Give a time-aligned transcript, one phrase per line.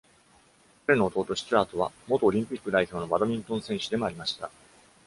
[0.87, 4.49] 彼の弟ステュアートは元オリンピック代表のバドミントン選手でもありました。